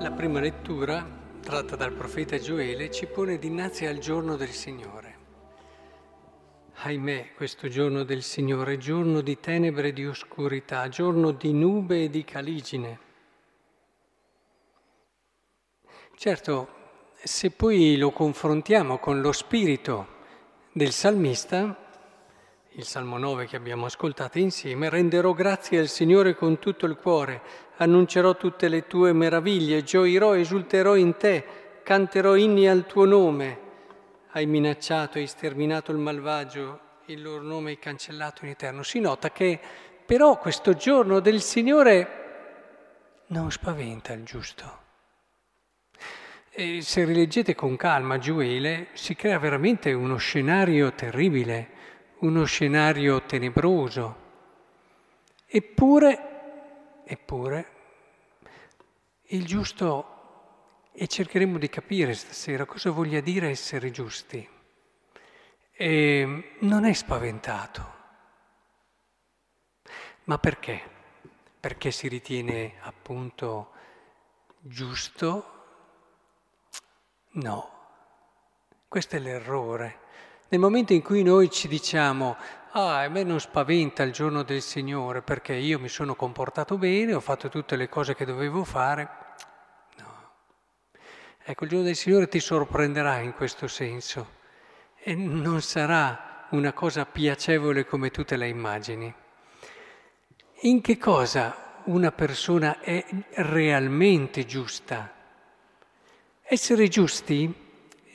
La 0.00 0.12
prima 0.12 0.40
lettura, 0.40 1.06
tratta 1.42 1.76
dal 1.76 1.92
profeta 1.92 2.38
Gioele, 2.38 2.90
ci 2.90 3.04
pone 3.04 3.38
dinanzi 3.38 3.84
al 3.84 3.98
giorno 3.98 4.36
del 4.36 4.48
Signore. 4.48 5.18
Ahimè, 6.76 7.34
questo 7.34 7.68
giorno 7.68 8.02
del 8.02 8.22
Signore, 8.22 8.78
giorno 8.78 9.20
di 9.20 9.38
tenebre 9.38 9.88
e 9.88 9.92
di 9.92 10.06
oscurità, 10.06 10.88
giorno 10.88 11.32
di 11.32 11.52
nube 11.52 12.04
e 12.04 12.08
di 12.08 12.24
caligine. 12.24 12.98
Certo, 16.16 16.68
se 17.22 17.50
poi 17.50 17.98
lo 17.98 18.10
confrontiamo 18.10 18.96
con 18.96 19.20
lo 19.20 19.32
spirito 19.32 20.06
del 20.72 20.92
salmista, 20.92 21.89
il 22.74 22.84
Salmo 22.84 23.18
9 23.18 23.46
che 23.46 23.56
abbiamo 23.56 23.86
ascoltato 23.86 24.38
insieme, 24.38 24.88
renderò 24.88 25.32
grazie 25.32 25.80
al 25.80 25.88
Signore 25.88 26.34
con 26.34 26.58
tutto 26.60 26.86
il 26.86 26.96
cuore, 26.96 27.42
annuncerò 27.78 28.36
tutte 28.36 28.68
le 28.68 28.86
tue 28.86 29.12
meraviglie, 29.12 29.82
gioirò, 29.82 30.34
esulterò 30.34 30.94
in 30.94 31.16
te, 31.16 31.44
canterò 31.82 32.36
inni 32.36 32.68
al 32.68 32.86
tuo 32.86 33.04
nome. 33.04 33.68
Hai 34.30 34.46
minacciato 34.46 35.18
e 35.18 35.26
sterminato 35.26 35.90
il 35.90 35.98
malvagio, 35.98 36.80
il 37.06 37.20
loro 37.22 37.42
nome 37.42 37.72
è 37.72 37.78
cancellato 37.78 38.44
in 38.44 38.52
eterno. 38.52 38.84
Si 38.84 39.00
nota 39.00 39.32
che 39.32 39.58
però 40.06 40.38
questo 40.38 40.74
giorno 40.74 41.18
del 41.18 41.40
Signore 41.40 42.18
non 43.28 43.50
spaventa 43.50 44.12
il 44.12 44.22
giusto. 44.22 44.78
E 46.50 46.82
se 46.82 47.04
rileggete 47.04 47.54
con 47.56 47.76
calma 47.76 48.18
Gioele, 48.18 48.88
si 48.92 49.16
crea 49.16 49.38
veramente 49.38 49.92
uno 49.92 50.16
scenario 50.16 50.92
terribile, 50.92 51.78
uno 52.20 52.44
scenario 52.44 53.22
tenebroso. 53.22 54.28
Eppure 55.46 56.30
Eppure 57.10 57.66
il 59.30 59.44
giusto, 59.44 60.90
e 60.92 61.08
cercheremo 61.08 61.58
di 61.58 61.68
capire 61.68 62.14
stasera 62.14 62.64
cosa 62.64 62.92
voglia 62.92 63.18
dire 63.18 63.48
essere 63.48 63.90
giusti, 63.90 64.48
e 65.72 66.54
non 66.60 66.84
è 66.84 66.92
spaventato. 66.92 67.94
Ma 70.26 70.38
perché? 70.38 70.80
Perché 71.58 71.90
si 71.90 72.06
ritiene 72.06 72.74
appunto 72.82 73.72
giusto? 74.60 75.64
No, 77.30 77.70
questo 78.86 79.16
è 79.16 79.18
l'errore. 79.18 79.98
Nel 80.52 80.58
momento 80.58 80.92
in 80.92 81.02
cui 81.02 81.22
noi 81.22 81.48
ci 81.48 81.68
diciamo 81.68 82.36
ah, 82.72 83.02
a 83.02 83.08
me 83.08 83.22
non 83.22 83.38
spaventa 83.38 84.02
il 84.02 84.10
giorno 84.10 84.42
del 84.42 84.62
Signore 84.62 85.22
perché 85.22 85.54
io 85.54 85.78
mi 85.78 85.88
sono 85.88 86.16
comportato 86.16 86.76
bene, 86.76 87.14
ho 87.14 87.20
fatto 87.20 87.48
tutte 87.48 87.76
le 87.76 87.88
cose 87.88 88.16
che 88.16 88.24
dovevo 88.24 88.64
fare. 88.64 89.08
No. 89.98 90.30
Ecco, 91.44 91.62
il 91.62 91.70
giorno 91.70 91.84
del 91.84 91.94
Signore 91.94 92.26
ti 92.26 92.40
sorprenderà 92.40 93.18
in 93.18 93.32
questo 93.32 93.68
senso 93.68 94.38
e 94.98 95.14
non 95.14 95.62
sarà 95.62 96.48
una 96.50 96.72
cosa 96.72 97.06
piacevole 97.06 97.86
come 97.86 98.10
tu 98.10 98.24
te 98.24 98.34
la 98.34 98.46
immagini. 98.46 99.14
In 100.62 100.80
che 100.80 100.98
cosa 100.98 101.82
una 101.84 102.10
persona 102.10 102.80
è 102.80 103.06
realmente 103.34 104.44
giusta? 104.44 105.14
Essere 106.42 106.88
giusti 106.88 107.54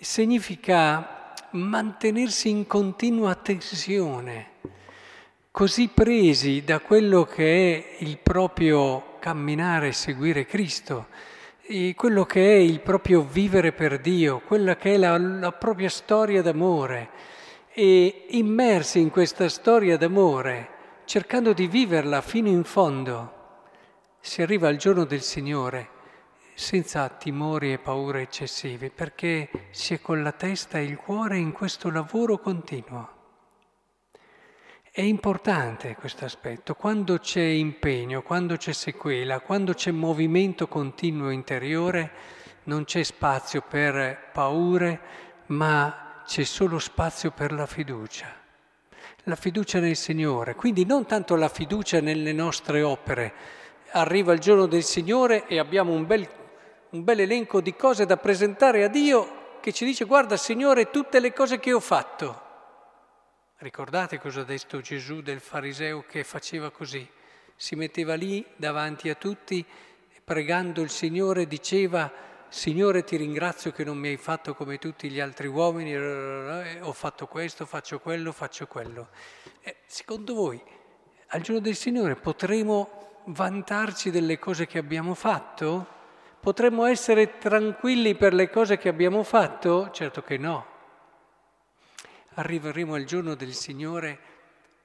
significa 0.01 1.14
mantenersi 1.55 2.49
in 2.49 2.67
continua 2.67 3.33
tensione, 3.35 4.51
così 5.51 5.87
presi 5.87 6.63
da 6.63 6.79
quello 6.79 7.23
che 7.23 7.97
è 7.97 8.03
il 8.03 8.17
proprio 8.17 9.17
camminare 9.19 9.87
e 9.87 9.93
seguire 9.93 10.45
Cristo, 10.45 11.07
quello 11.95 12.25
che 12.25 12.55
è 12.55 12.57
il 12.57 12.81
proprio 12.81 13.21
vivere 13.21 13.71
per 13.71 13.99
Dio, 13.99 14.41
quella 14.41 14.75
che 14.75 14.93
è 14.93 14.97
la, 14.97 15.17
la 15.17 15.51
propria 15.53 15.89
storia 15.89 16.41
d'amore 16.41 17.09
e 17.73 18.25
immersi 18.29 18.99
in 18.99 19.09
questa 19.09 19.49
storia 19.49 19.97
d'amore, 19.97 20.69
cercando 21.05 21.53
di 21.53 21.67
viverla 21.67 22.21
fino 22.21 22.49
in 22.49 22.63
fondo, 22.63 23.33
si 24.19 24.41
arriva 24.41 24.67
al 24.67 24.75
giorno 24.75 25.05
del 25.05 25.21
Signore 25.21 25.93
senza 26.55 27.07
timori 27.09 27.73
e 27.73 27.79
paure 27.79 28.21
eccessivi, 28.21 28.89
perché 28.89 29.49
si 29.71 29.93
è 29.93 30.01
con 30.01 30.23
la 30.23 30.31
testa 30.31 30.79
e 30.79 30.85
il 30.85 30.95
cuore 30.95 31.37
in 31.37 31.51
questo 31.51 31.91
lavoro 31.91 32.39
continuo. 32.39 33.09
È 34.89 35.01
importante 35.01 35.95
questo 35.95 36.23
aspetto, 36.23 36.73
quando 36.73 37.19
c'è 37.19 37.43
impegno, 37.43 38.21
quando 38.21 38.55
c'è 38.55 38.71
sequela, 38.71 39.41
quando 39.41 39.73
c'è 39.73 39.91
movimento 39.91 40.69
continuo 40.69 41.29
interiore, 41.31 42.11
non 42.63 42.85
c'è 42.85 43.03
spazio 43.03 43.61
per 43.61 44.29
paure, 44.31 44.99
ma 45.47 46.21
c'è 46.25 46.43
solo 46.45 46.79
spazio 46.79 47.31
per 47.31 47.51
la 47.51 47.65
fiducia. 47.65 48.33
La 49.23 49.35
fiducia 49.35 49.79
nel 49.79 49.97
Signore, 49.97 50.55
quindi 50.55 50.85
non 50.85 51.05
tanto 51.05 51.35
la 51.35 51.49
fiducia 51.49 51.99
nelle 51.99 52.31
nostre 52.31 52.81
opere. 52.81 53.33
Arriva 53.91 54.31
il 54.31 54.39
giorno 54.39 54.65
del 54.65 54.83
Signore 54.83 55.45
e 55.47 55.59
abbiamo 55.59 55.91
un 55.91 56.05
bel 56.05 56.29
un 56.95 57.03
bel 57.03 57.19
elenco 57.19 57.59
di 57.59 57.75
cose 57.75 58.05
da 58.05 58.15
presentare 58.15 58.85
a 58.85 58.87
Dio 58.87 59.57
che 59.59 59.73
ci 59.73 59.83
dice 59.83 60.05
guarda 60.05 60.37
Signore 60.37 60.89
tutte 60.91 61.19
le 61.19 61.33
cose 61.33 61.59
che 61.59 61.73
ho 61.73 61.81
fatto. 61.81 62.43
Ricordate 63.57 64.17
cosa 64.17 64.41
ha 64.41 64.43
detto 64.45 64.79
Gesù 64.79 65.21
del 65.21 65.41
fariseo 65.41 66.05
che 66.07 66.23
faceva 66.23 66.71
così? 66.71 67.05
Si 67.57 67.75
metteva 67.75 68.15
lì 68.15 68.45
davanti 68.55 69.09
a 69.09 69.15
tutti 69.15 69.59
e 70.13 70.21
pregando 70.23 70.81
il 70.81 70.89
Signore 70.89 71.47
diceva 71.47 72.09
Signore 72.47 73.03
ti 73.03 73.17
ringrazio 73.17 73.71
che 73.71 73.83
non 73.83 73.97
mi 73.97 74.07
hai 74.07 74.17
fatto 74.17 74.55
come 74.55 74.77
tutti 74.77 75.09
gli 75.09 75.19
altri 75.19 75.47
uomini, 75.47 75.97
ho 76.79 76.93
fatto 76.93 77.27
questo, 77.27 77.65
faccio 77.65 77.99
quello, 77.99 78.31
faccio 78.31 78.67
quello. 78.67 79.09
Eh, 79.61 79.77
secondo 79.85 80.33
voi 80.33 80.63
al 81.27 81.41
giorno 81.41 81.59
del 81.59 81.75
Signore 81.75 82.15
potremo 82.15 83.23
vantarci 83.25 84.11
delle 84.11 84.39
cose 84.39 84.65
che 84.65 84.77
abbiamo 84.77 85.13
fatto? 85.13 85.95
Potremmo 86.45 86.85
essere 86.85 87.39
tranquilli 87.39 88.13
per 88.13 88.35
le 88.35 88.51
cose 88.51 88.77
che 88.77 88.87
abbiamo 88.87 89.23
fatto? 89.23 89.89
Certo 89.89 90.21
che 90.21 90.37
no. 90.37 90.63
Arriveremo 92.35 92.93
al 92.93 93.03
giorno 93.03 93.33
del 93.33 93.55
Signore 93.55 94.19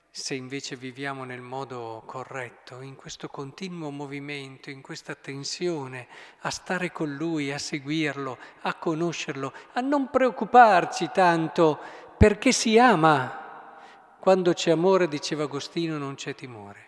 se 0.08 0.32
invece 0.32 0.74
viviamo 0.76 1.24
nel 1.24 1.42
modo 1.42 2.02
corretto, 2.06 2.80
in 2.80 2.96
questo 2.96 3.28
continuo 3.28 3.90
movimento, 3.90 4.70
in 4.70 4.80
questa 4.80 5.14
tensione, 5.14 6.08
a 6.40 6.50
stare 6.50 6.92
con 6.92 7.14
Lui, 7.14 7.52
a 7.52 7.58
seguirlo, 7.58 8.38
a 8.62 8.72
conoscerlo, 8.76 9.52
a 9.74 9.82
non 9.82 10.08
preoccuparci 10.08 11.10
tanto 11.12 11.78
perché 12.16 12.52
si 12.52 12.78
ama. 12.78 13.76
Quando 14.18 14.54
c'è 14.54 14.70
amore, 14.70 15.08
diceva 15.08 15.42
Agostino, 15.42 15.98
non 15.98 16.14
c'è 16.14 16.34
timore, 16.34 16.86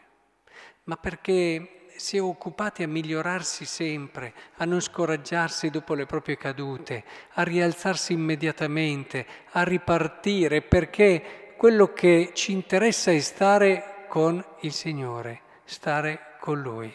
ma 0.84 0.96
perché 0.96 1.81
si 1.96 2.16
è 2.16 2.22
occupati 2.22 2.82
a 2.82 2.88
migliorarsi 2.88 3.64
sempre, 3.64 4.32
a 4.56 4.64
non 4.64 4.80
scoraggiarsi 4.80 5.70
dopo 5.70 5.94
le 5.94 6.06
proprie 6.06 6.36
cadute, 6.36 7.04
a 7.32 7.42
rialzarsi 7.42 8.12
immediatamente, 8.12 9.26
a 9.50 9.62
ripartire, 9.62 10.62
perché 10.62 11.54
quello 11.56 11.92
che 11.92 12.32
ci 12.34 12.52
interessa 12.52 13.10
è 13.10 13.20
stare 13.20 14.06
con 14.08 14.44
il 14.60 14.72
Signore, 14.72 15.40
stare 15.64 16.36
con 16.40 16.60
Lui. 16.60 16.92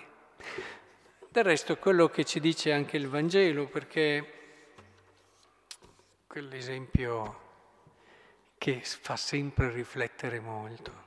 Del 1.29 1.43
resto 1.43 1.73
è 1.73 1.79
quello 1.79 2.09
che 2.09 2.25
ci 2.25 2.39
dice 2.39 2.73
anche 2.73 2.97
il 2.97 3.07
Vangelo, 3.07 3.67
perché 3.67 4.33
quell'esempio 6.27 7.41
che 8.57 8.81
fa 8.83 9.15
sempre 9.15 9.71
riflettere 9.71 10.39
molto. 10.39 11.06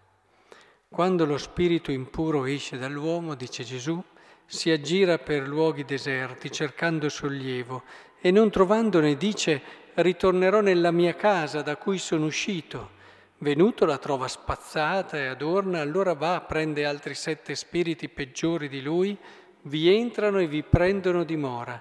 Quando 0.92 1.24
lo 1.24 1.38
spirito 1.38 1.92
impuro 1.92 2.46
esce 2.46 2.76
dall'uomo, 2.76 3.36
dice 3.36 3.62
Gesù, 3.62 4.02
si 4.44 4.70
aggira 4.70 5.18
per 5.18 5.46
luoghi 5.46 5.84
deserti 5.84 6.50
cercando 6.50 7.08
sollievo 7.08 7.84
e 8.20 8.32
non 8.32 8.50
trovandone 8.50 9.16
dice 9.16 9.62
ritornerò 9.94 10.60
nella 10.60 10.90
mia 10.90 11.14
casa 11.14 11.62
da 11.62 11.76
cui 11.76 11.98
sono 11.98 12.26
uscito. 12.26 12.98
Venuto 13.38 13.86
la 13.86 13.98
trova 13.98 14.26
spazzata 14.26 15.16
e 15.16 15.26
adorna, 15.26 15.80
allora 15.80 16.14
va, 16.14 16.40
prende 16.40 16.84
altri 16.84 17.14
sette 17.14 17.54
spiriti 17.54 18.08
peggiori 18.08 18.68
di 18.68 18.82
lui, 18.82 19.16
vi 19.62 19.94
entrano 19.94 20.40
e 20.40 20.48
vi 20.48 20.64
prendono 20.64 21.22
dimora 21.22 21.80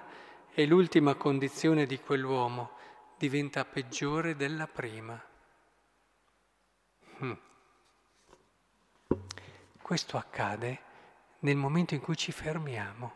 e 0.54 0.66
l'ultima 0.66 1.16
condizione 1.16 1.84
di 1.84 1.98
quell'uomo 1.98 2.70
diventa 3.18 3.64
peggiore 3.64 4.36
della 4.36 4.68
prima. 4.68 5.20
Hmm. 7.18 7.32
Questo 9.90 10.16
accade 10.18 10.78
nel 11.40 11.56
momento 11.56 11.94
in 11.94 12.00
cui 12.00 12.16
ci 12.16 12.30
fermiamo, 12.30 13.12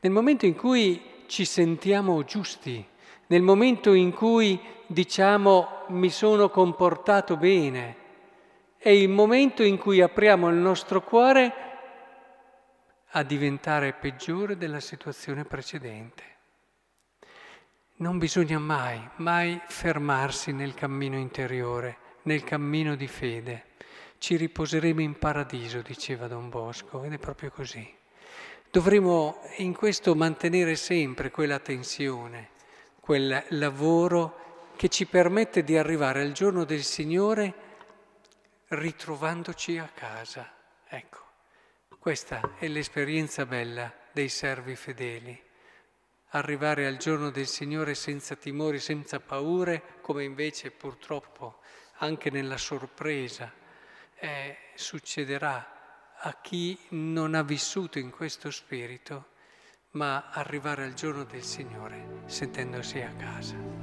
nel 0.00 0.12
momento 0.12 0.44
in 0.44 0.54
cui 0.54 1.24
ci 1.28 1.46
sentiamo 1.46 2.24
giusti, 2.24 2.86
nel 3.28 3.40
momento 3.40 3.94
in 3.94 4.12
cui 4.12 4.60
diciamo 4.86 5.84
mi 5.86 6.10
sono 6.10 6.50
comportato 6.50 7.38
bene, 7.38 7.96
è 8.76 8.90
il 8.90 9.08
momento 9.08 9.62
in 9.62 9.78
cui 9.78 10.02
apriamo 10.02 10.50
il 10.50 10.56
nostro 10.56 11.02
cuore 11.02 11.54
a 13.12 13.22
diventare 13.22 13.94
peggiore 13.94 14.58
della 14.58 14.80
situazione 14.80 15.46
precedente. 15.46 16.22
Non 17.96 18.18
bisogna 18.18 18.58
mai, 18.58 19.00
mai 19.16 19.58
fermarsi 19.68 20.52
nel 20.52 20.74
cammino 20.74 21.16
interiore, 21.16 21.96
nel 22.24 22.44
cammino 22.44 22.94
di 22.94 23.06
fede. 23.06 23.64
Ci 24.18 24.36
riposeremo 24.36 25.00
in 25.00 25.18
paradiso, 25.18 25.82
diceva 25.82 26.26
Don 26.26 26.48
Bosco, 26.48 27.04
ed 27.04 27.12
è 27.12 27.18
proprio 27.18 27.50
così. 27.50 27.94
Dovremo 28.70 29.40
in 29.58 29.74
questo 29.74 30.14
mantenere 30.14 30.76
sempre 30.76 31.30
quella 31.30 31.58
tensione, 31.58 32.50
quel 33.00 33.44
lavoro 33.50 34.72
che 34.76 34.88
ci 34.88 35.06
permette 35.06 35.62
di 35.62 35.76
arrivare 35.76 36.22
al 36.22 36.32
giorno 36.32 36.64
del 36.64 36.82
Signore 36.82 37.54
ritrovandoci 38.68 39.78
a 39.78 39.90
casa. 39.94 40.52
Ecco, 40.88 41.20
questa 41.98 42.56
è 42.58 42.68
l'esperienza 42.68 43.46
bella 43.46 43.92
dei 44.12 44.28
servi 44.28 44.74
fedeli 44.76 45.44
arrivare 46.30 46.86
al 46.86 46.96
giorno 46.96 47.30
del 47.30 47.46
Signore 47.46 47.94
senza 47.94 48.34
timori, 48.34 48.78
senza 48.78 49.20
paure, 49.20 49.82
come 50.00 50.24
invece 50.24 50.70
purtroppo 50.70 51.60
anche 51.98 52.30
nella 52.30 52.58
sorpresa 52.58 53.50
eh, 54.18 54.56
succederà 54.74 56.14
a 56.18 56.38
chi 56.40 56.78
non 56.90 57.34
ha 57.34 57.42
vissuto 57.42 57.98
in 57.98 58.10
questo 58.10 58.50
spirito, 58.50 59.34
ma 59.92 60.30
arrivare 60.30 60.84
al 60.84 60.94
giorno 60.94 61.24
del 61.24 61.42
Signore 61.42 62.22
sentendosi 62.26 63.00
a 63.00 63.14
casa. 63.14 63.75